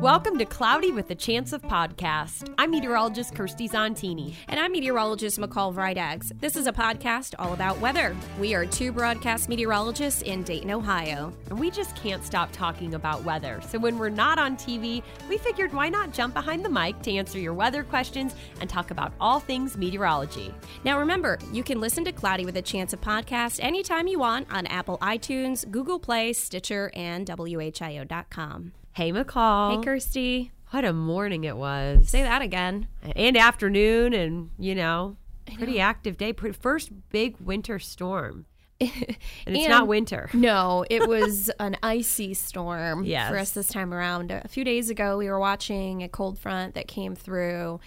[0.00, 2.54] Welcome to Cloudy with a Chance of Podcast.
[2.56, 4.34] I'm meteorologist Kirsty Zontini.
[4.48, 6.32] And I'm meteorologist McCall Vrydaghs.
[6.40, 8.16] This is a podcast all about weather.
[8.38, 11.34] We are two broadcast meteorologists in Dayton, Ohio.
[11.50, 13.60] And we just can't stop talking about weather.
[13.68, 17.12] So when we're not on TV, we figured why not jump behind the mic to
[17.12, 20.54] answer your weather questions and talk about all things meteorology.
[20.82, 24.50] Now remember, you can listen to Cloudy with a Chance of Podcast anytime you want
[24.50, 28.72] on Apple iTunes, Google Play, Stitcher, and WHIO.com.
[28.92, 29.76] Hey, McCall.
[29.76, 30.52] Hey, Kirsty.
[30.70, 32.08] What a morning it was.
[32.08, 32.88] Say that again.
[33.16, 35.16] And afternoon, and, you know,
[35.56, 36.32] pretty active day.
[36.32, 38.46] First big winter storm.
[38.80, 39.16] and
[39.46, 40.30] it's and, not winter.
[40.34, 43.30] No, it was an icy storm yes.
[43.30, 44.30] for us this time around.
[44.30, 47.78] A few days ago, we were watching a cold front that came through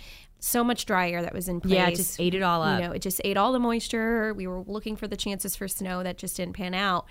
[0.43, 1.73] so much dry air that was in place.
[1.73, 2.81] Yeah, it just ate it all up.
[2.81, 4.33] You know, it just ate all the moisture.
[4.33, 7.05] We were looking for the chances for snow that just didn't pan out.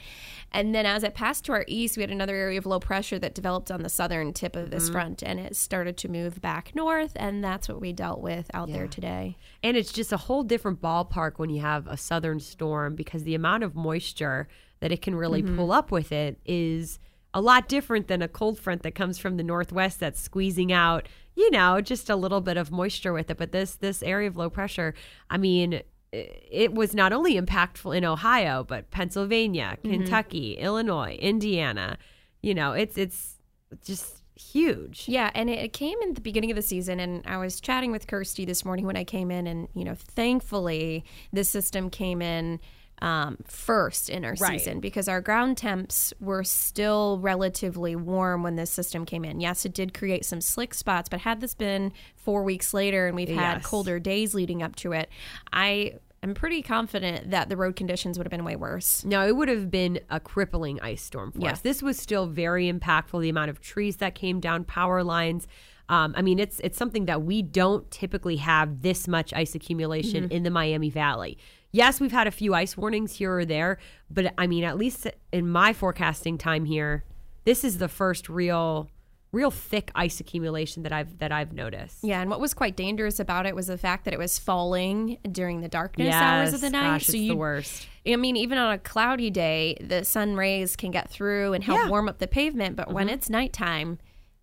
[0.52, 3.18] And then as it passed to our east, we had another area of low pressure
[3.20, 4.92] that developed on the southern tip of this mm-hmm.
[4.92, 7.12] front and it started to move back north.
[7.16, 8.76] And that's what we dealt with out yeah.
[8.76, 9.38] there today.
[9.62, 13.34] And it's just a whole different ballpark when you have a southern storm because the
[13.34, 14.46] amount of moisture
[14.80, 15.56] that it can really mm-hmm.
[15.56, 16.98] pull up with it is
[17.34, 21.08] a lot different than a cold front that comes from the northwest that's squeezing out
[21.34, 23.38] you know, just a little bit of moisture with it.
[23.38, 24.94] But this this area of low pressure,
[25.30, 29.90] I mean, it was not only impactful in Ohio, but Pennsylvania, mm-hmm.
[29.90, 31.98] Kentucky, Illinois, Indiana.
[32.42, 33.38] You know, it's it's
[33.84, 35.04] just huge.
[35.08, 38.06] Yeah, and it came in the beginning of the season and I was chatting with
[38.06, 42.60] Kirsty this morning when I came in and, you know, thankfully the system came in
[43.02, 44.60] um, first in our right.
[44.60, 49.40] season because our ground temps were still relatively warm when this system came in.
[49.40, 53.16] Yes, it did create some slick spots, but had this been four weeks later and
[53.16, 53.66] we've had yes.
[53.66, 55.08] colder days leading up to it,
[55.52, 59.04] I am pretty confident that the road conditions would have been way worse.
[59.04, 61.52] No, it would have been a crippling ice storm for yeah.
[61.52, 61.60] us.
[61.60, 63.20] This was still very impactful.
[63.20, 65.48] The amount of trees that came down, power lines.
[65.88, 70.24] Um, I mean, it's it's something that we don't typically have this much ice accumulation
[70.24, 70.32] mm-hmm.
[70.32, 71.36] in the Miami Valley.
[71.72, 73.78] Yes, we've had a few ice warnings here or there,
[74.10, 77.04] but I mean, at least in my forecasting time here,
[77.44, 78.88] this is the first real
[79.32, 81.98] real thick ice accumulation that I've that I've noticed.
[82.02, 85.18] Yeah, and what was quite dangerous about it was the fact that it was falling
[85.30, 86.98] during the darkness yes, hours of the night.
[86.98, 87.88] Gosh, so you, the worst.
[88.06, 91.78] I mean, even on a cloudy day, the sun rays can get through and help
[91.78, 91.88] yeah.
[91.88, 92.96] warm up the pavement, but mm-hmm.
[92.96, 93.98] when it's nighttime,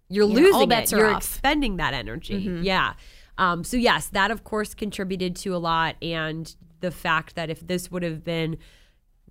[0.10, 0.96] you're you losing know, all bets it.
[0.96, 1.18] Are You're off.
[1.18, 2.46] expending that energy.
[2.46, 2.64] Mm-hmm.
[2.64, 2.94] Yeah.
[3.38, 7.66] Um, so yes, that of course contributed to a lot, and the fact that if
[7.66, 8.58] this would have been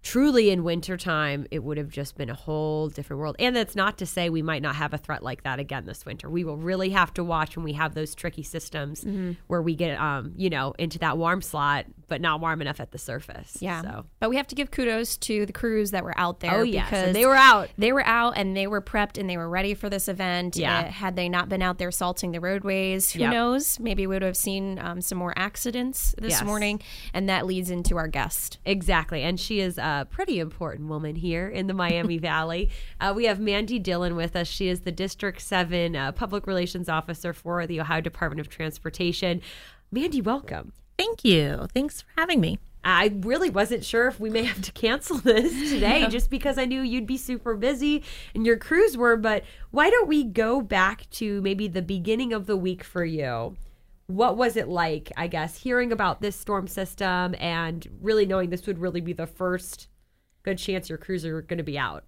[0.02, 3.36] truly in wintertime, it would have just been a whole different world.
[3.38, 6.06] And that's not to say we might not have a threat like that again this
[6.06, 6.30] winter.
[6.30, 9.32] We will really have to watch when we have those tricky systems mm-hmm.
[9.48, 12.90] where we get, um, you know, into that warm slot, but not warm enough at
[12.90, 13.58] the surface.
[13.60, 13.82] Yeah.
[13.82, 14.06] So.
[14.18, 16.56] But we have to give kudos to the crews that were out there.
[16.56, 16.84] Oh, yeah.
[16.84, 17.68] Because they were out.
[17.76, 20.56] They were out and they were prepped and they were ready for this event.
[20.56, 20.80] Yeah.
[20.80, 23.32] Uh, had they not been out there salting the roadways, who yep.
[23.32, 23.78] knows?
[23.78, 26.44] Maybe we would have seen um, some more accidents this yes.
[26.44, 26.80] morning.
[27.12, 28.58] And that leads into our guest.
[28.64, 29.22] Exactly.
[29.22, 32.70] And she is a pretty important woman here in the Miami Valley.
[33.00, 34.48] Uh, we have Mandy Dillon with us.
[34.48, 39.42] She is the District 7 uh, Public Relations Officer for the Ohio Department of Transportation.
[39.90, 40.72] Mandy, welcome.
[40.98, 41.68] Thank you.
[41.72, 42.58] Thanks for having me.
[42.84, 46.08] I really wasn't sure if we may have to cancel this today no.
[46.08, 48.02] just because I knew you'd be super busy
[48.34, 49.16] and your crews were.
[49.16, 53.56] But why don't we go back to maybe the beginning of the week for you?
[54.06, 58.66] What was it like, I guess, hearing about this storm system and really knowing this
[58.66, 59.88] would really be the first
[60.42, 62.04] good chance your crews are going to be out.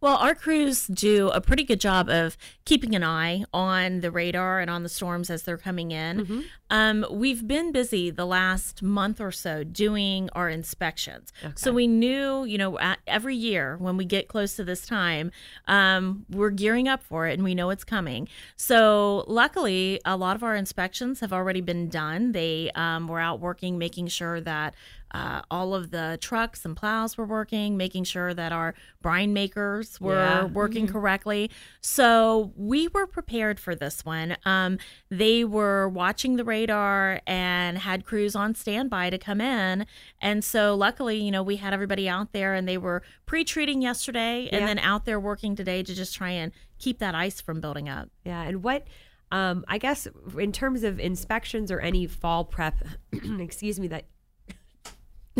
[0.00, 4.58] Well, our crews do a pretty good job of keeping an eye on the radar
[4.58, 6.20] and on the storms as they're coming in.
[6.20, 6.40] Mm-hmm.
[6.70, 11.32] Um, we've been busy the last month or so doing our inspections.
[11.44, 11.52] Okay.
[11.54, 15.32] So we knew, you know, every year when we get close to this time,
[15.68, 18.26] um, we're gearing up for it and we know it's coming.
[18.56, 22.32] So luckily, a lot of our inspections have already been done.
[22.32, 24.74] They um, were out working, making sure that
[25.12, 30.00] uh, all of the trucks and plows were working, making sure that our brine makers
[30.00, 30.44] were yeah.
[30.44, 30.92] working mm-hmm.
[30.92, 31.50] correctly.
[31.80, 34.36] So we were prepared for this one.
[34.44, 34.78] Um,
[35.10, 39.86] they were watching the radar and had crews on standby to come in.
[40.20, 43.82] And so luckily, you know, we had everybody out there and they were pre treating
[43.82, 44.66] yesterday and yeah.
[44.66, 48.08] then out there working today to just try and keep that ice from building up.
[48.24, 48.42] Yeah.
[48.42, 48.86] And what.
[49.32, 52.82] Um, I guess in terms of inspections or any fall prep,
[53.12, 54.06] excuse me, that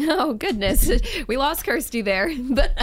[0.13, 0.91] Oh goodness,
[1.29, 2.31] we lost Kirsty there.
[2.51, 2.77] But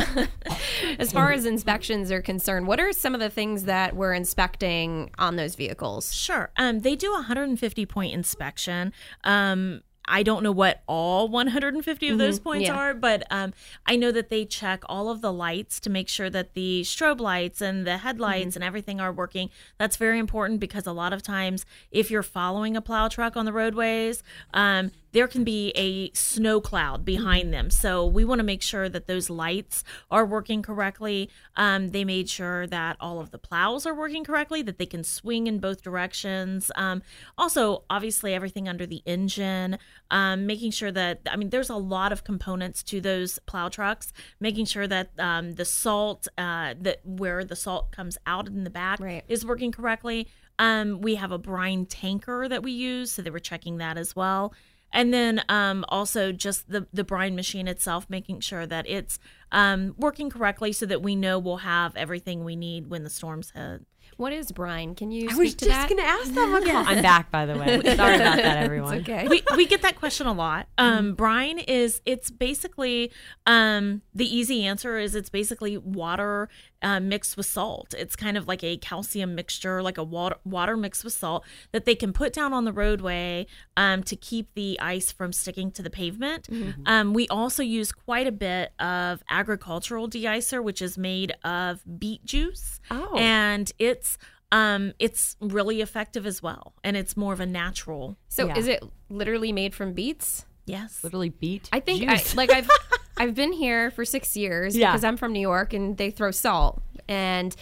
[0.98, 5.12] as far as inspections are concerned, what are some of the things that we're inspecting
[5.18, 6.14] on those vehicles?
[6.14, 8.94] Sure, um, they do a 150 point inspection.
[9.24, 12.76] Um, I don't know what all 150 of those points yeah.
[12.76, 13.54] are, but um,
[13.86, 17.20] I know that they check all of the lights to make sure that the strobe
[17.20, 19.50] lights and the headlights and everything are working.
[19.78, 23.46] That's very important because a lot of times, if you're following a plow truck on
[23.46, 24.24] the roadways,
[24.54, 27.72] um, there can be a snow cloud behind them.
[27.72, 31.32] So we want to make sure that those lights are working correctly.
[31.56, 35.04] Um, they made sure that all of the plows are working correctly, that they can
[35.04, 36.70] swing in both directions.
[36.76, 37.02] Um,
[37.36, 39.80] also, obviously, everything under the engine,
[40.12, 44.14] um, making sure that, I mean, there's a lot of components to those plow trucks,
[44.40, 48.70] making sure that um, the salt, uh, that where the salt comes out in the
[48.70, 49.24] back Right.
[49.28, 50.28] is working correctly.
[50.60, 54.16] Um, we have a brine tanker that we use, so they were checking that as
[54.16, 54.54] well.
[54.92, 59.20] And then um, also just the the brine machine itself, making sure that it's
[59.52, 63.52] um, working correctly, so that we know we'll have everything we need when the storms
[63.56, 63.82] hit.
[64.18, 64.96] What is brine?
[64.96, 66.50] Can you I speak was to just going to ask that.
[66.74, 66.88] one.
[66.88, 67.68] I'm back, by the way.
[67.96, 68.96] Sorry about that, everyone.
[68.96, 69.28] It's okay.
[69.28, 70.68] we, we get that question a lot.
[70.78, 73.12] Um, brine is it's basically
[73.46, 76.50] um, the easy answer is it's basically water
[76.82, 77.94] uh, mixed with salt.
[77.98, 81.86] It's kind of like a calcium mixture, like a water water mixed with salt that
[81.86, 85.82] they can put down on the roadway um, to keep the ice from sticking to
[85.84, 86.48] the pavement.
[86.86, 92.24] Um, we also use quite a bit of agricultural deicer, which is made of beet
[92.26, 93.16] juice, Oh.
[93.18, 94.18] and it's
[94.52, 98.18] um, it's really effective as well, and it's more of a natural.
[98.30, 98.58] So Yeah.
[98.58, 100.46] is it literally made from beets?
[100.66, 101.04] Yes.
[101.04, 101.68] Literally beat.
[101.74, 102.70] I think I, like I've
[103.20, 104.92] I've been here for six years Yeah.
[104.92, 107.56] because I'm from New York and they throw salt and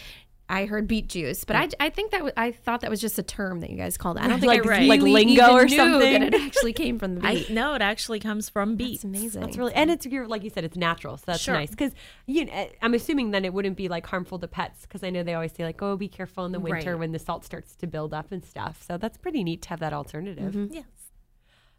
[0.48, 3.18] I heard beet juice, but I, I think that w- I thought that was just
[3.18, 4.18] a term that you guys called.
[4.18, 4.24] it.
[4.24, 6.14] I don't think Like- I really like lingo even or knew something?
[6.22, 7.50] that it actually came from the I beet.
[7.50, 9.02] no, it actually comes from beets.
[9.02, 9.42] That's amazing.
[9.42, 11.56] That's really, and it's you're like you said, it's natural, so that's Sure.
[11.56, 11.72] nice.
[11.72, 11.94] Because
[12.28, 15.24] you, know, I'm assuming then it wouldn't be like harmful to pets, because I know
[15.24, 17.00] they always say like, oh, be careful in the winter Right.
[17.00, 18.84] when the salt starts to build up and stuff.
[18.88, 20.54] So that's pretty neat to have that alternative.
[20.54, 20.74] Mm-hmm.
[20.76, 20.86] Yes.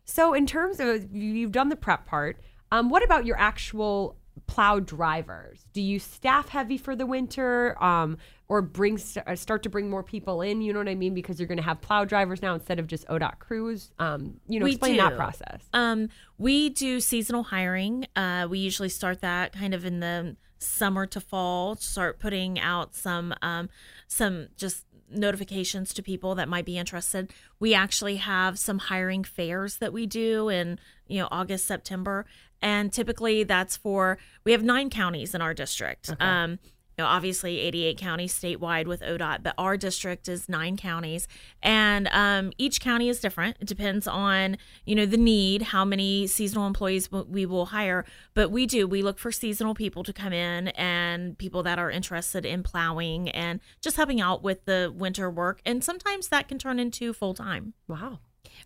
[0.04, 2.40] So in terms of you've done the prep part,
[2.72, 4.16] um, what about your actual
[4.46, 5.64] plow drivers?
[5.72, 8.18] Do you staff heavy for the winter, um,
[8.48, 10.60] or bring st- uh, start to bring more people in?
[10.62, 11.14] You know what I mean?
[11.14, 13.90] Because you're going to have plow drivers now instead of just ODOT crews.
[13.98, 15.16] Um, you know, We explain that do.
[15.16, 15.62] process.
[15.72, 16.08] Um,
[16.38, 18.06] we do seasonal hiring.
[18.14, 21.76] Uh, we usually start that kind of in the summer to fall.
[21.76, 23.68] Start putting out some um,
[24.06, 27.32] some just notifications to people that might be interested.
[27.60, 32.26] We actually have some hiring fairs that we do in you know August September,
[32.66, 36.12] and typically that's for we have nine counties in our district.
[36.18, 36.58] Um,
[36.98, 41.28] you know, obviously 88 counties statewide with ODOT, but our district is nine counties,
[41.62, 43.58] and um, each county is different.
[43.60, 48.04] It depends on you know the need, how many seasonal employees we will hire.
[48.34, 51.90] But we do we look for seasonal people to come in and people that are
[51.90, 56.58] interested in plowing and just helping out with the winter work, and sometimes that can
[56.58, 57.74] turn into full time.
[57.86, 58.18] Wow.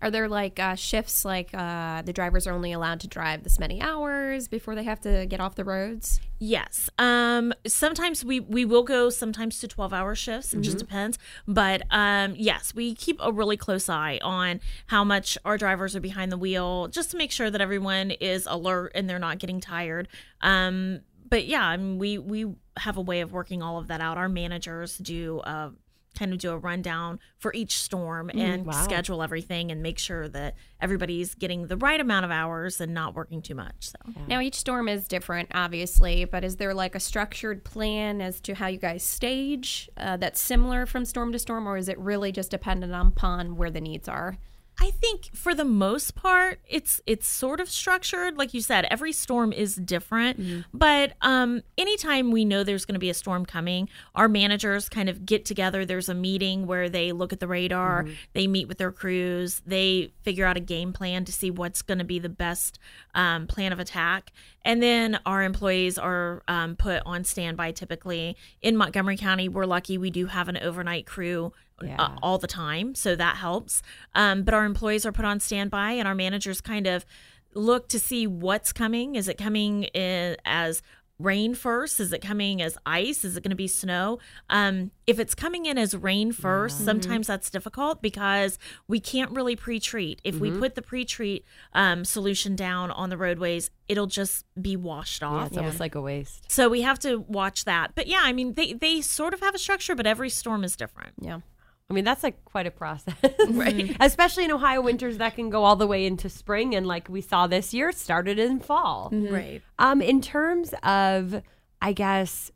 [0.02, 3.58] Are there like uh, shifts like uh, the drivers are only allowed to drive this
[3.58, 6.20] many hours before they have to get off the roads?
[6.42, 6.88] Yes.
[6.98, 10.54] Um sometimes we we will go sometimes to 12-hour shifts.
[10.54, 11.18] It just depends.
[11.46, 16.00] But um yes, we keep a really close eye on how much our drivers are
[16.00, 19.60] behind the wheel just to make sure that everyone is alert and they're not getting
[19.60, 20.08] tired.
[20.40, 24.00] Um but yeah, I mean we we have a way of working all of that
[24.00, 24.16] out.
[24.16, 25.70] Our managers do uh
[26.18, 28.72] kind of do a rundown for each storm and wow.
[28.72, 33.14] schedule everything and make sure that everybody's getting the right amount of hours and not
[33.14, 33.74] working too much.
[33.80, 38.40] So Now each storm is different, obviously, but is there like a structured plan as
[38.42, 41.98] to how you guys stage uh, that's similar from storm to storm, or is it
[41.98, 44.36] really just dependent upon where the needs are?
[44.82, 48.38] I think for the most part, it's it's sort of structured.
[48.38, 50.38] Like you said, every storm is different.
[50.72, 55.08] But um, anytime we know there's going to be a storm coming, our managers kind
[55.10, 55.84] of get together.
[55.84, 60.12] There's a meeting where they look at the radar, they meet with their crews, they
[60.22, 62.78] figure out a game plan to see what's going to be the best
[63.14, 64.32] um, plan of attack,
[64.64, 67.72] and then our employees are um, put on standby.
[67.72, 71.52] Typically in Montgomery County, we're lucky we do have an overnight crew
[71.82, 71.96] Yeah.
[71.98, 73.82] uh, all the time, so that helps.
[74.14, 77.06] Um, but our employees are put on standby, and our managers kind of
[77.54, 79.16] look to see what's coming.
[79.16, 80.82] Is it coming in as
[81.20, 82.00] rain first?
[82.00, 83.24] Is it coming as ice?
[83.24, 84.18] Is it going to be snow?
[84.48, 88.58] Um, if it's coming in as rain 1st sometimes that's difficult because
[88.88, 90.20] we can't really pre-treat.
[90.24, 95.22] If we put the pre-treat um, solution down on the roadways, it'll just be washed
[95.22, 95.46] Yeah, off.
[95.48, 96.50] it's almost like a waste.
[96.50, 97.94] So we have to watch that.
[97.94, 100.76] But yeah, I mean, they they sort of have a structure, but every storm is
[100.76, 101.14] different.
[101.20, 101.40] Yeah.
[101.90, 103.16] I mean, that's like quite a process.
[103.48, 103.96] right.
[103.98, 106.74] Especially in Ohio winters that can go all the way into spring.
[106.76, 109.10] And like we saw this year, started in fall.
[109.12, 109.60] Right.
[109.78, 111.42] Um, in terms of,
[111.82, 112.52] I guess,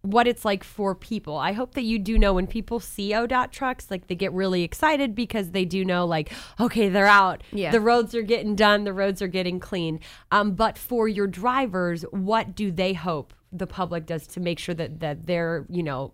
[0.00, 1.36] what it's like for people.
[1.36, 4.62] I hope that you do know when people see ODOT trucks, like they get really
[4.62, 7.42] excited because they do know, like, okay, they're out.
[7.52, 7.72] Yeah.
[7.72, 10.00] The roads are getting done, the roads are getting clean.
[10.30, 14.74] Um, but for your drivers, what do they hope the public does to make sure
[14.76, 16.12] that, that they're, you know,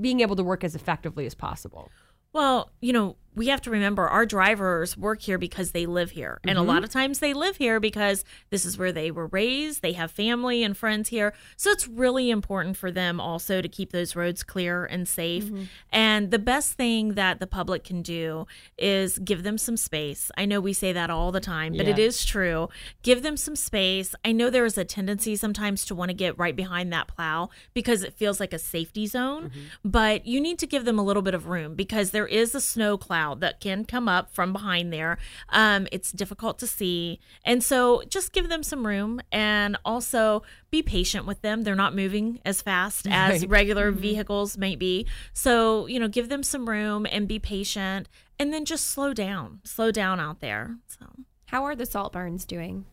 [0.00, 1.90] being able to work as effectively as possible?
[2.32, 6.38] Well, you know, we have to remember our drivers work here because they live here.
[6.44, 6.68] And Mm-hmm.
[6.68, 9.92] a lot of times they live here because this is where they were raised, they
[9.94, 11.34] have family and friends here.
[11.56, 15.46] So it's really important for them also to keep those roads clear and safe.
[15.46, 15.64] Mm-hmm.
[15.92, 18.46] And the best thing that the public can do
[18.78, 20.30] is give them some space.
[20.36, 22.04] I know we say that all the time, but it Yeah.
[22.04, 22.68] is true.
[23.02, 24.14] Give them some space.
[24.24, 27.48] I know there is a tendency sometimes to want to get right behind that plow
[27.72, 29.50] because it feels like a safety zone,
[29.84, 32.60] but you need to give them a little bit of room because there is a
[32.60, 35.16] snow cloud that can come up from behind there.
[35.48, 37.20] Um, it's difficult to see.
[37.44, 41.62] And so just give them some room and also be patient with them.
[41.62, 43.48] They're not moving as fast as Right.
[43.50, 45.06] regular vehicles might be.
[45.32, 49.60] So, you know, give them some room and be patient and then just slow down.
[49.64, 50.76] Slow down out there.
[50.86, 51.06] So
[51.46, 52.84] How are the salt barns doing?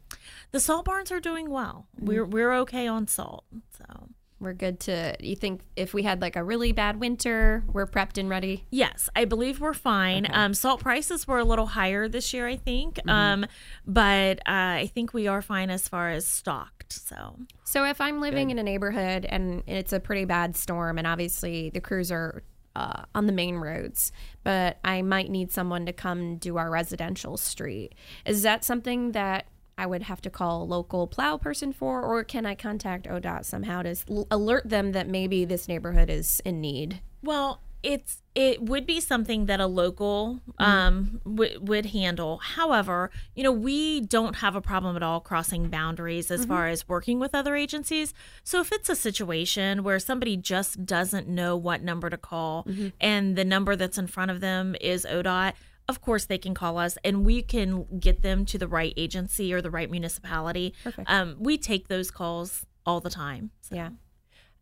[0.52, 1.88] the salt barns are doing well.
[2.00, 3.46] We're we're okay on salt.
[3.76, 4.10] So
[4.41, 5.15] We're good to.
[5.19, 8.65] You think if we had like a really bad winter, we're prepped and ready?
[8.71, 10.27] yes, I believe we're fine.
[10.31, 13.00] Um, salt prices were a little higher this year, I think.
[13.07, 13.45] Um,
[13.86, 16.91] but uh, I think we are fine as far as stocked.
[16.93, 21.05] So So if I'm living in a neighborhood and it's a pretty bad storm, and
[21.05, 22.43] obviously the crews are
[22.75, 24.12] uh, on the main roads,
[24.43, 27.93] but I might need someone to come do our residential street,
[28.25, 29.45] is that something that
[29.82, 33.46] I would have to call a local plow person for, or can I contact ODOT
[33.46, 37.02] somehow to alert them that maybe this neighborhood is in need?
[37.24, 40.64] Well, it's it would be something that a local mm-hmm.
[40.64, 42.38] um w- would handle.
[42.38, 46.50] However, you know, we don't have a problem at all crossing boundaries as mm-hmm.
[46.50, 48.14] far as working with other agencies.
[48.44, 52.90] So if it's a situation where somebody just doesn't know what number to call mm-hmm.
[53.02, 55.54] and the number that's in front of them is ODOT,
[55.88, 59.54] of course they can call us and we can get them to the right agency
[59.54, 60.74] or the right municipality.
[61.08, 63.52] Um, we take those calls all the time.
[63.62, 63.76] So.
[63.76, 63.90] Yeah.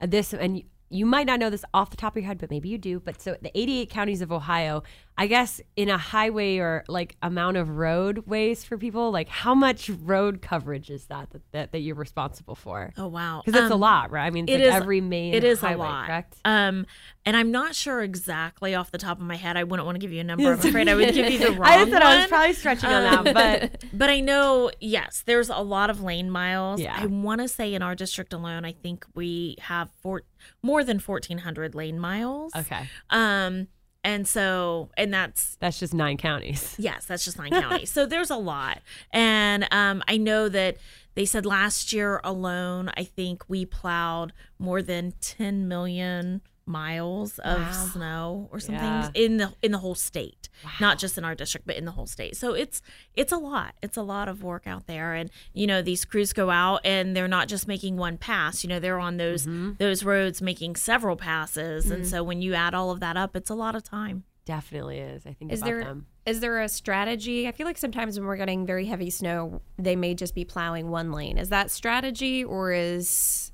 [0.01, 2.67] This and you might not know this off the top of your head but maybe
[2.67, 4.81] you do but so the 88 counties of ohio
[5.19, 9.89] i guess in a highway or like amount of roadways for people like how much
[9.89, 12.91] road coverage is that that, that, that you're responsible for?
[12.97, 13.41] Oh wow.
[13.45, 14.25] because it's a Um, lot right?
[14.25, 16.05] I mean it's it like is- every main it is highway, a lot.
[16.07, 16.35] correct?
[16.45, 16.85] Um
[17.25, 19.57] and i'm not sure exactly off the top of my head.
[19.57, 20.51] I wouldn't want to give you a number.
[20.51, 23.23] I'm afraid i would give you the wrong i said i was probably stretching on
[23.23, 26.79] that but but i know yes there's a lot of lane miles.
[26.81, 26.95] Yeah.
[26.97, 30.23] i want to say in our district alone i think we have four,
[30.63, 32.53] more than 1400 lane miles.
[32.55, 32.87] Okay.
[33.09, 33.67] Um
[34.03, 37.91] and so and that's that's just nine counties Yes, that's just nine counties.
[37.91, 38.79] So there's a lot.
[39.11, 40.77] And um, I know that
[41.15, 47.59] they said last year alone, I think we plowed more than 10 million miles of
[47.59, 47.89] Wow.
[47.91, 49.09] snow or something Yeah.
[49.13, 50.49] in the in the whole state
[50.79, 52.35] not just in our district but in the whole state.
[52.37, 52.81] So it's
[53.13, 53.75] it's a lot.
[53.81, 55.13] It's a lot of work out there.
[55.13, 58.63] And you know these crews go out and they're not just making one pass.
[58.63, 59.73] You know they're on those mm-hmm.
[59.79, 61.89] those roads making several passes.
[61.89, 62.09] And mm-hmm.
[62.09, 64.23] so when you add all of that up it's a lot of time.
[64.45, 65.27] Definitely is.
[65.27, 66.07] I think Is about there them.
[66.25, 67.47] is there a strategy?
[67.47, 70.89] I feel like sometimes when we're getting very heavy snow, they may just be plowing
[70.89, 71.37] one lane.
[71.37, 73.51] Is that strategy or is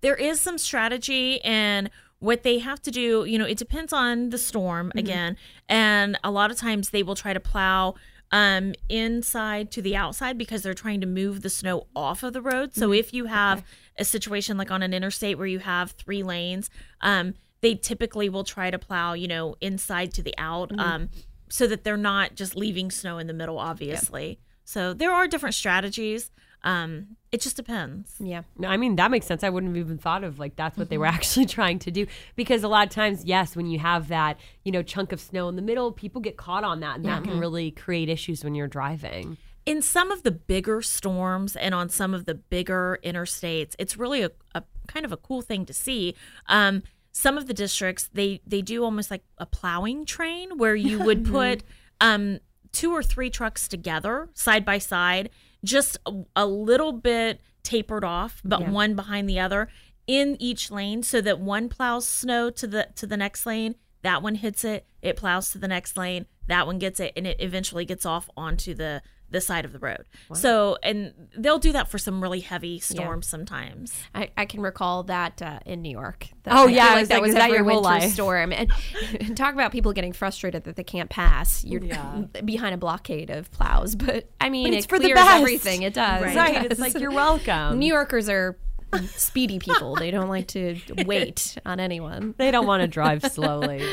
[0.00, 4.30] there is some strategy and what they have to do you know it depends on
[4.30, 5.36] the storm again
[5.68, 7.94] and a lot of times they will try to plow
[8.32, 12.42] um inside to the outside because they're trying to move the snow off of the
[12.42, 12.74] road.
[12.74, 13.64] So if you have
[13.98, 16.68] a situation like on an interstate where you have three lanes
[17.00, 21.08] um they typically will try to plow you know inside to the out um
[21.48, 24.38] so that they're not just leaving snow in the middle obviously.
[24.64, 26.30] So there are different strategies
[26.64, 28.42] um it just depends yeah.
[28.56, 29.44] No, I mean that makes sense.
[29.44, 31.14] I wouldn't have even thought of like that's what they were Mm-hmm.
[31.14, 34.72] actually trying to do because a lot of times, yes, when you have that you
[34.72, 37.30] know chunk of snow in the middle, people get caught on that, and that Mm-hmm.
[37.32, 39.36] can really create issues when you're driving.
[39.66, 44.22] in some of the bigger storms and on some of the bigger interstates, it's really
[44.22, 46.14] a, a kind of a cool thing to see.
[46.46, 50.98] Um, some of the districts they they do almost like a plowing train where you
[51.00, 51.62] would put
[52.00, 52.38] um,
[52.72, 55.28] two or three trucks together side by side,
[55.64, 58.70] just a, a little bit tapered off, but Yeah.
[58.70, 59.68] one behind the other
[60.06, 64.22] in each lane, so that one plows snow to the to the next lane, that
[64.22, 67.36] one hits it, it plows to the next lane, that one gets it, and it
[67.40, 70.04] eventually gets off onto the the side of the road.
[70.32, 73.94] So, and they'll do that for some really heavy storms sometimes.
[74.14, 76.28] I, I can recall that uh, in New York.
[76.44, 78.10] That- Oh, I yeah, like that was that your whole life?
[78.12, 78.52] storm.
[78.52, 78.70] And,
[79.20, 81.62] and talk about people getting frustrated that they can't pass.
[81.64, 82.22] You're Yeah.
[82.44, 85.40] behind a blockade of plows, but I mean, But it's it for the clears best.
[85.40, 85.82] everything.
[85.82, 86.22] It does.
[86.22, 86.34] Right.
[86.34, 86.70] It Right?
[86.72, 87.78] It's like you're welcome.
[87.78, 88.56] New Yorkers are
[89.08, 89.94] speedy people.
[89.96, 92.34] They don't like to wait on anyone.
[92.38, 93.84] They don't want to drive slowly.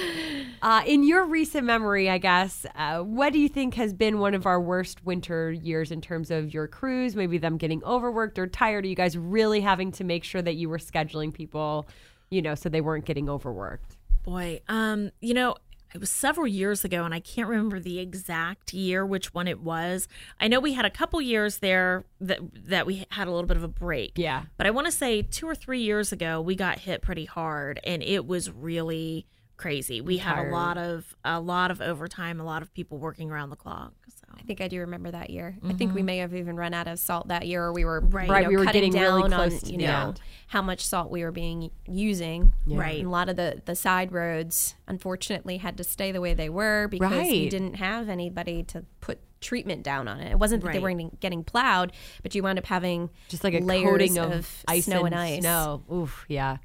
[0.65, 4.33] Uh, in your recent memory, I guess, uh, what do you think has been one
[4.33, 7.15] of our worst winter years in terms of your crews?
[7.15, 8.83] Maybe them getting overworked or tired?
[8.83, 11.87] Are you guys really having to make sure that you were scheduling people,
[12.31, 13.95] you know, so they weren't getting overworked?
[14.23, 15.53] Boy, um, you know,
[15.93, 19.59] it was several years ago and I can't remember the exact year which one it
[19.59, 20.07] was.
[20.39, 23.57] I know we had a couple years there that that we had a little bit
[23.57, 24.13] of a break.
[24.15, 24.45] Yeah.
[24.57, 27.79] But I want to say 2 or 3 years ago we got hit pretty hard
[27.83, 30.01] and it was really crazy.
[30.01, 33.49] We had a lot of a lot of overtime, a lot of people working around
[33.49, 33.93] the clock.
[34.09, 35.55] So I think I do remember that year.
[35.57, 35.71] Mm-hmm.
[35.71, 38.01] I think we may have even run out of salt that year, or we were
[38.01, 38.29] right.
[38.29, 40.21] right know, we were getting really down close on to you know end.
[40.47, 42.53] how much salt we were being using.
[42.65, 42.79] Yeah.
[42.79, 42.99] Right.
[42.99, 46.49] And a lot of the the side roads, unfortunately, had to stay the way they
[46.49, 47.49] were because we Right.
[47.49, 50.31] didn't have anybody to put treatment down on it.
[50.31, 51.91] It wasn't that they weren't getting plowed,
[52.23, 55.21] but you wound up having Just like a layers coating of, ice snow and, and
[55.23, 55.41] ice.
[55.41, 55.83] snow.
[55.93, 56.57] Oof, yeah.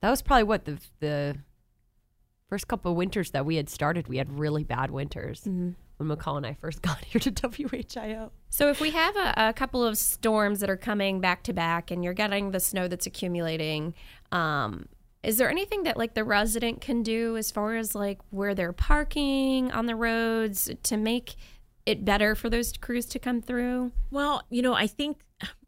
[0.00, 1.36] That was probably what the the
[2.48, 4.08] first couple of winters that we had started.
[4.08, 5.70] We had really bad winters Mm-hmm.
[5.98, 8.30] when McCall and I first got here to WHIO.
[8.50, 11.90] So if we have a, a couple of storms that are coming back to back,
[11.90, 13.94] and you're getting the snow that's accumulating,
[14.32, 14.86] um,
[15.22, 18.72] is there anything that like the resident can do as far as like where they're
[18.72, 21.34] parking on the roads to make
[21.84, 23.92] it better for those crews to come through?
[24.10, 25.18] Well, you know, I think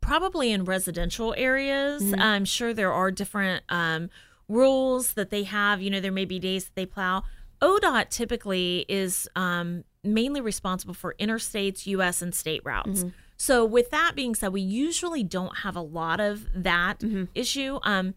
[0.00, 4.08] probably in residential areas, I'm sure there are different um,
[4.50, 5.80] rules that they have.
[5.80, 7.22] You know, there may be days that they plow.
[7.62, 12.22] ODOT typically is um, mainly responsible for interstates, U.S.
[12.22, 13.04] and state routes.
[13.36, 17.02] So, with that being said, we usually don't have a lot of that
[17.34, 17.78] issue.
[17.82, 18.14] Um,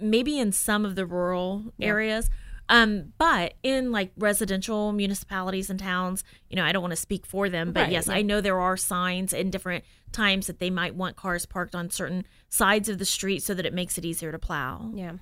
[0.00, 2.28] maybe in some of the rural areas.
[2.68, 7.26] Um, but in like residential municipalities and towns, you know, I don't want to speak
[7.26, 10.70] for them, but Right, yes, I know there are signs in different times that they
[10.70, 14.04] might want cars parked on certain sides of the street so that it makes it
[14.04, 14.90] easier to plow.
[14.94, 15.14] Yeah.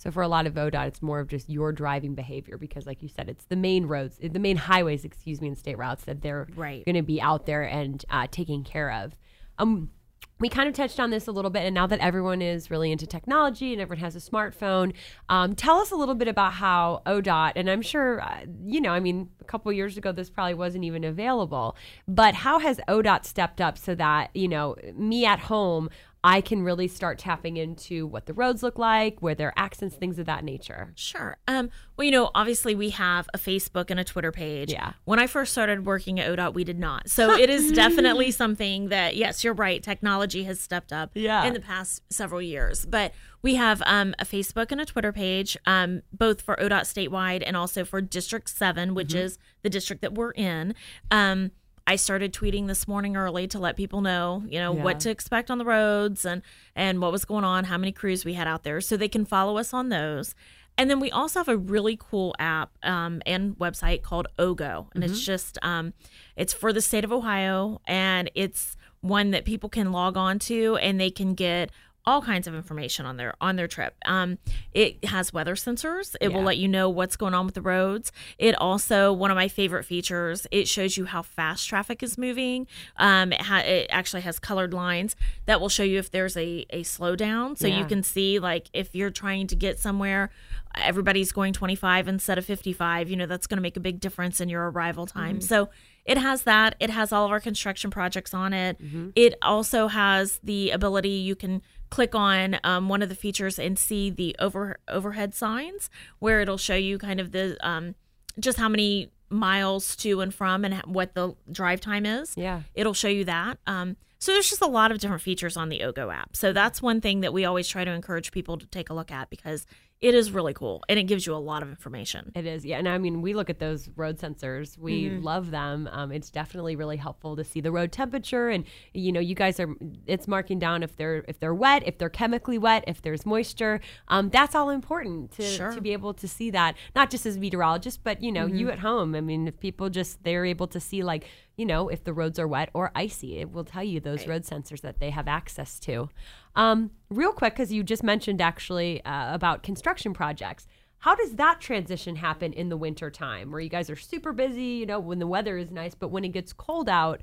[0.00, 3.02] So for a lot of ODOT, it's more of just your driving behavior because, like
[3.02, 6.22] you said, it's the main roads, the main highways, excuse me, and state routes that
[6.22, 6.82] they're Right.
[6.86, 9.14] going to be out there and uh, taking care of.
[9.58, 9.90] Um,
[10.38, 12.90] we kind of touched on this a little bit, and now that everyone is really
[12.90, 14.94] into technology and everyone has a smartphone,
[15.28, 18.92] um, tell us a little bit about how ODOT, and I'm sure, uh, you know,
[18.92, 21.76] I mean, a couple years ago, this probably wasn't even available,
[22.08, 25.90] but how has ODOT stepped up so that, you know, me at home,
[26.22, 29.96] I can really start tapping into what the roads look like, where there are accidents,
[29.96, 30.92] things of that nature.
[30.94, 31.38] Sure.
[31.48, 34.70] Um, well, you know, obviously we have a Facebook and a Twitter page.
[34.70, 34.92] Yeah.
[35.04, 37.08] When I first started working at ODOT, we did not.
[37.08, 39.82] So it is definitely something that, yes, you're right.
[39.82, 41.44] Technology has stepped up Yeah.
[41.44, 42.84] in the past several years.
[42.84, 47.42] But we have um, a Facebook and a Twitter page, um, both for ODOT statewide
[47.46, 50.74] and also for District 7, which is the district that we're in.
[51.10, 51.52] Um,
[51.90, 54.84] I started tweeting this morning early to let people know, you know, Yeah.
[54.84, 56.40] what to expect on the roads and
[56.76, 59.24] and what was going on, how many crews we had out there, so they can
[59.24, 60.36] follow us on those.
[60.78, 65.02] And then we also have a really cool app um, and website called OHGO, and
[65.02, 65.92] it's just um,
[66.36, 70.76] it's for the state of Ohio, and it's one that people can log on to,
[70.76, 71.70] and they can get
[72.06, 73.94] all kinds of information on their on their trip.
[74.06, 74.38] Um,
[74.72, 76.16] it has weather sensors.
[76.20, 78.10] It will let you know what's going on with the roads.
[78.38, 80.46] It also one of my favorite features.
[80.50, 82.66] It shows you how fast traffic is moving.
[82.96, 85.14] Um, it, ha- it actually has colored lines
[85.46, 87.78] that will show you if there's a a slowdown, so Yeah.
[87.80, 90.30] you can see like if you're trying to get somewhere.
[90.76, 93.10] Everybody's going 25 instead of 55.
[93.10, 95.40] You know, that's going to make a big difference in your arrival time.
[95.40, 95.68] So
[96.04, 96.76] it has that.
[96.78, 98.78] It has all of our construction projects on it.
[99.16, 101.60] It also has the ability you can
[101.90, 106.58] click on um, one of the features and see the over overhead signs where it'll
[106.58, 107.94] show you kind of the um,
[108.38, 112.36] just how many miles to and from and what the drive time is.
[112.36, 112.62] Yeah.
[112.74, 113.58] It'll show you that.
[113.66, 116.36] Um, so there's just a lot of different features on the OHGO app.
[116.36, 119.10] So that's one thing that we always try to encourage people to take a look
[119.10, 119.66] at because
[120.00, 122.32] it is really cool and it gives you a lot of information.
[122.34, 122.78] It is, yeah.
[122.78, 124.78] And I mean, we look at those road sensors.
[124.78, 125.22] We Mm-hmm.
[125.22, 125.88] love them.
[125.92, 129.60] Um, it's definitely really helpful to see the road temperature, and you know, you guys
[129.60, 129.68] are.
[130.06, 133.80] It's marking down if they're if they're wet, if they're chemically wet, if there's moisture.
[134.08, 135.72] Um, that's all important to Sure.
[135.72, 138.56] to be able to see that, not just as a meteorologist, but you know, Mm-hmm.
[138.56, 139.14] you at home.
[139.14, 141.26] I mean, if people just they're able to see like
[141.60, 144.44] you know if the roads are wet or icy, it will tell you those road
[144.44, 146.08] sensors that they have access to.
[146.56, 150.66] Um, real quick, because you just mentioned actually uh, about construction projects.
[151.00, 154.80] How does that transition happen in the winter time where you guys are super busy,
[154.80, 157.20] you know, when the weather is nice, but when it gets cold out,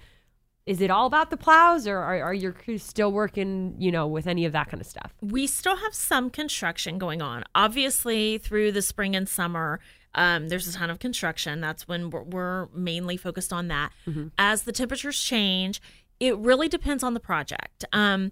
[0.68, 4.06] is it all about the plows or are, are your crews still working, you know,
[4.06, 5.14] with any of that kind of stuff?
[5.22, 7.44] we still have some construction going on.
[7.56, 9.80] Obviously, through the spring and summer,
[10.18, 11.62] um, there's a ton of construction.
[11.62, 13.92] That's when we're, we're mainly focused on that.
[14.38, 15.82] As the temperatures change,
[16.20, 17.86] it really depends on the project.
[17.94, 18.32] Um,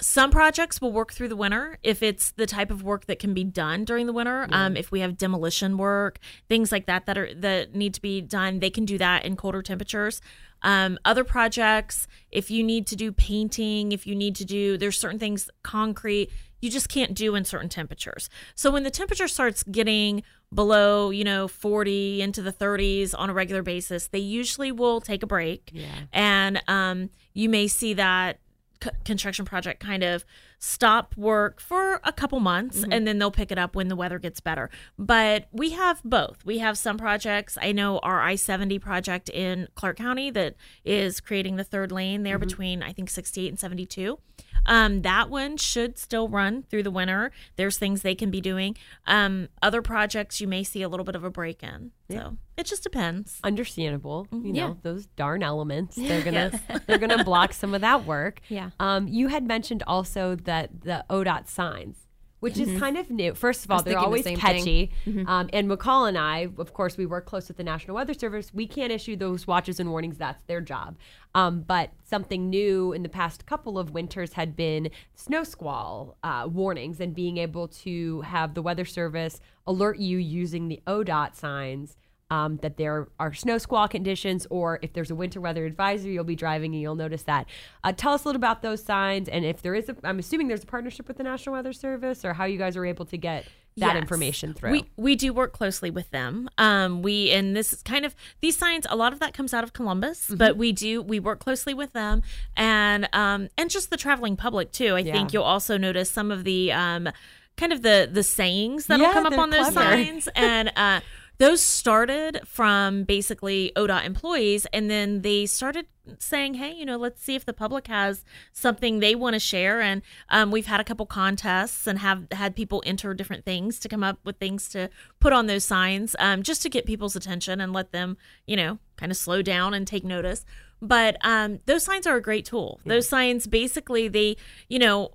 [0.00, 3.34] some projects will work through the winter if it's the type of work that can
[3.34, 4.46] be done during the winter.
[4.50, 4.66] Yeah.
[4.66, 6.18] Um, if we have demolition work,
[6.48, 9.36] things like that that are that need to be done, they can do that in
[9.36, 10.20] colder temperatures.
[10.62, 14.98] Um, other projects, if you need to do painting, if you need to do, there's
[14.98, 18.30] certain things, concrete, you just can't do in certain temperatures.
[18.54, 20.22] So when the temperature starts getting
[20.54, 25.22] below, you know, 40 into the 30s on a regular basis, they usually will take
[25.22, 25.70] a break.
[25.72, 25.88] Yeah.
[26.12, 28.38] And um, you may see that
[28.82, 30.24] c- construction project kind of
[30.58, 32.92] stop work for a couple months mm-hmm.
[32.92, 34.70] and then they'll pick it up when the weather gets better.
[34.98, 36.44] But we have both.
[36.44, 37.58] We have some projects.
[37.60, 42.22] I know our I 70 project in Clark County that is creating the third lane
[42.22, 42.48] there mm-hmm.
[42.48, 44.18] between, I think, 68 and 72.
[44.66, 47.32] Um, that one should still run through the winter.
[47.56, 48.76] There's things they can be doing.
[49.06, 51.90] Um, other projects you may see a little bit of a break in.
[52.08, 52.18] Yeah.
[52.18, 53.38] So it just depends.
[53.42, 54.26] Understandable.
[54.30, 54.46] Mm-hmm.
[54.46, 55.96] You know, those darn elements.
[56.02, 58.40] They're gonna they're gonna block some of that work.
[58.52, 58.70] Yeah.
[58.78, 62.01] Um, you had mentioned also that the ODOT signs
[62.42, 62.74] which mm-hmm.
[62.74, 63.34] is kind of new.
[63.34, 64.90] First of all, they're always the catchy.
[65.06, 65.28] Mm-hmm.
[65.28, 68.52] Um, and McCall and I, of course, we work close with the National Weather Service.
[68.52, 70.18] We can't issue those watches and warnings.
[70.18, 70.96] That's their job.
[71.36, 76.48] Um, but something new in the past couple of winters had been snow squall uh,
[76.50, 81.96] warnings and being able to have the Weather Service alert you using the ODOT signs
[82.32, 86.24] um, that there are snow squall conditions, or if there's a winter weather advisory, you'll
[86.24, 87.46] be driving and you'll notice that.
[87.84, 90.48] Uh, tell us a little about those signs, and if there is, a, I'm assuming
[90.48, 93.18] there's a partnership with the National Weather Service, or how you guys are able to
[93.18, 93.44] get
[93.76, 93.96] that yes.
[93.96, 94.70] information through.
[94.70, 96.48] We we do work closely with them.
[96.56, 98.86] Um, we and this is kind of these signs.
[98.88, 100.36] A lot of that comes out of Columbus, mm-hmm.
[100.36, 102.22] but we do we work closely with them,
[102.56, 104.94] and um, and just the traveling public too.
[104.94, 105.12] I yeah.
[105.12, 107.10] think you'll also notice some of the um,
[107.58, 109.80] kind of the the sayings that'll yeah, come up on those clever.
[109.80, 110.72] signs and.
[110.74, 111.00] Uh,
[111.38, 115.86] those started from basically ODOT employees, and then they started
[116.18, 119.80] saying, "Hey, you know, let's see if the public has something they want to share."
[119.80, 123.88] And um, we've had a couple contests and have had people enter different things to
[123.88, 124.90] come up with things to
[125.20, 128.16] put on those signs, um, just to get people's attention and let them,
[128.46, 130.44] you know, kind of slow down and take notice.
[130.80, 132.80] But um, those signs are a great tool.
[132.84, 132.94] Yeah.
[132.94, 134.36] Those signs basically, they,
[134.68, 135.12] you know,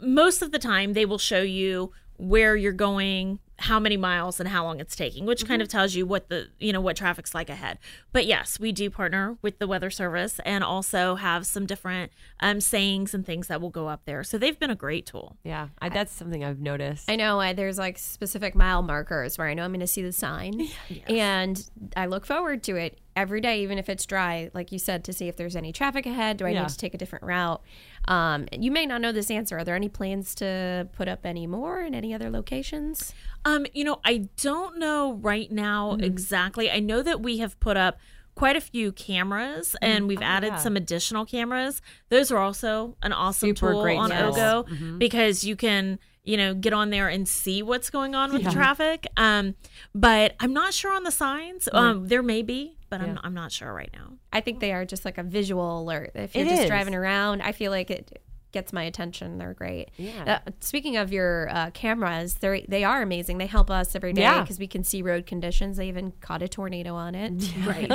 [0.00, 4.48] most of the time they will show you where you're going how many miles and
[4.48, 5.48] how long it's taking, which mm-hmm.
[5.48, 7.78] kind of tells you what the you know what traffic's like ahead.
[8.12, 12.60] But yes, we do partner with the Weather Service and also have some different um,
[12.60, 14.22] sayings and things that will go up there.
[14.22, 15.36] So they've been a great tool.
[15.42, 17.10] Yeah, I, that's something I've noticed.
[17.10, 20.02] I know I, there's like specific mile markers where I know I'm going to see
[20.02, 21.04] the sign, yes.
[21.08, 25.02] and I look forward to it every day, even if it's dry, like you said,
[25.04, 26.36] to see if there's any traffic ahead.
[26.36, 26.62] Do I yeah.
[26.62, 27.60] need to take a different route?
[28.06, 29.58] Um, you may not know this answer.
[29.58, 33.12] Are there any plans to put up any more in any other locations?
[33.44, 36.04] Um, you know, I don't know right now mm-hmm.
[36.04, 36.70] exactly.
[36.70, 37.98] I know that we have put up
[38.36, 40.08] quite a few cameras and mm-hmm.
[40.08, 40.56] we've oh, added yeah.
[40.58, 41.82] some additional cameras.
[42.10, 44.22] Those are also an awesome Super tool on yes.
[44.22, 44.98] OHGO mm-hmm.
[44.98, 48.50] because you can you know, get on there and see what's going on with yeah.
[48.50, 49.06] the traffic.
[49.16, 49.54] Um,
[49.94, 51.70] but I'm not sure on the signs.
[51.72, 53.08] Um, there may be, but yeah.
[53.08, 54.14] I'm, I'm not sure right now.
[54.32, 56.12] I think they are just like a visual alert.
[56.14, 56.68] If you're it just is.
[56.68, 58.20] driving around, I feel like it
[58.52, 59.38] gets my attention.
[59.38, 59.90] They're great.
[59.96, 60.40] Yeah.
[60.46, 63.38] Uh, speaking of your uh, cameras, they they are amazing.
[63.38, 64.62] They help us every day because yeah.
[64.62, 65.76] we can see road conditions.
[65.76, 67.90] They even caught a tornado on it, right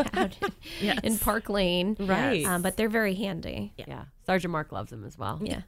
[0.82, 1.00] yes.
[1.04, 2.46] in Park Lane, right?
[2.46, 3.74] Um, but they're very handy.
[3.78, 3.86] Yeah.
[3.88, 4.04] yeah.
[4.26, 5.42] Sergeant Mark loves them as well.
[5.44, 5.62] Yeah.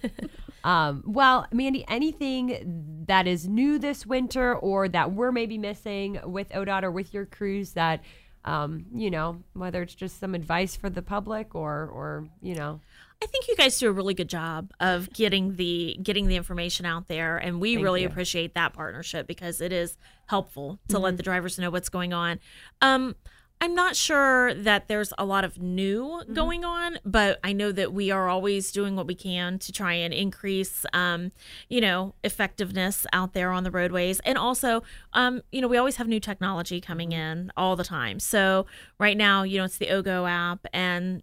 [0.64, 6.48] um, well, Mandy, anything that is new this winter or that we're maybe missing with
[6.50, 8.02] ODOT or with your crews that
[8.44, 12.80] um, you know, whether it's just some advice for the public or, or you know.
[13.22, 16.86] I think you guys do a really good job of getting the getting the information
[16.86, 18.08] out there, and we Thank really you.
[18.08, 21.04] appreciate that partnership because it is helpful to mm-hmm.
[21.04, 22.40] let the drivers know what's going on.
[22.80, 23.14] Um,
[23.62, 26.32] I'm not sure that there's a lot of new mm-hmm.
[26.32, 29.92] going on, but I know that we are always doing what we can to try
[29.92, 31.30] and increase, um,
[31.68, 34.18] you know, effectiveness out there on the roadways.
[34.20, 37.20] And also, um, you know, we always have new technology coming mm-hmm.
[37.20, 38.18] in all the time.
[38.18, 38.64] So
[38.98, 41.22] right now, you know, it's the OHGO app and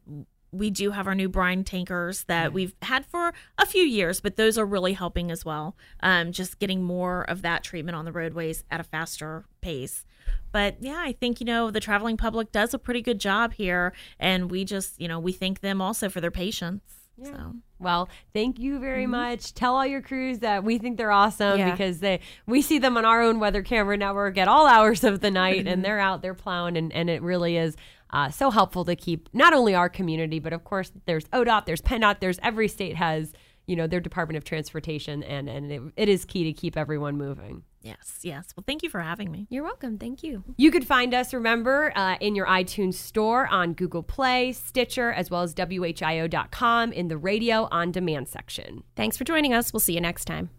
[0.52, 4.38] we do have our new brine tankers that we've had for a few years, but
[4.38, 5.76] those are really helping as well.
[6.02, 10.06] Um, just getting more of that treatment on the roadways at a faster pace.
[10.58, 13.94] But yeah, I think, you know, the traveling public does a pretty good job here.
[14.20, 16.82] And we just, you know, we thank them also for their patience.
[17.16, 17.32] Yeah.
[17.32, 17.54] So.
[17.78, 19.12] Well, thank you very mm-hmm.
[19.12, 19.54] much.
[19.54, 21.70] Tell all your crews that we think they're awesome yeah.
[21.70, 25.20] because they we see them on our own weather camera network at all hours of
[25.20, 27.78] the night and they're out there plowing and, and it really is
[28.10, 31.82] uh, so helpful to keep not only our community, but of course there's ODOT, there's
[31.82, 33.32] PennDOT, there's every state has,
[33.68, 37.16] you know, their Department of Transportation and, and it, it is key to keep everyone
[37.16, 37.62] moving.
[37.82, 38.54] Yes, yes.
[38.56, 39.48] Well, thank you for having me.
[39.50, 39.98] You're welcome.
[39.98, 40.44] Thank you.
[40.58, 45.30] You could find us, remember, uh, in your iTunes store on Google Play, Stitcher, as
[45.30, 48.84] well as WHIO.com in the radio on demand section.
[48.96, 49.72] Thanks for joining us.
[49.72, 50.50] We'll see you next time.